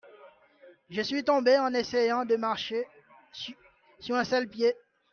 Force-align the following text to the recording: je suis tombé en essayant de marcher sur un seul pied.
je 0.89 1.03
suis 1.03 1.23
tombé 1.23 1.59
en 1.59 1.75
essayant 1.75 2.25
de 2.25 2.35
marcher 2.35 2.87
sur 3.99 4.15
un 4.15 4.23
seul 4.23 4.47
pied. 4.49 4.73